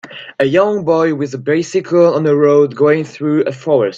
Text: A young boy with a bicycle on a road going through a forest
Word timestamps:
A 0.39 0.45
young 0.45 0.83
boy 0.83 1.13
with 1.13 1.35
a 1.35 1.37
bicycle 1.37 2.15
on 2.15 2.25
a 2.25 2.35
road 2.35 2.75
going 2.75 3.03
through 3.03 3.43
a 3.43 3.51
forest 3.51 3.89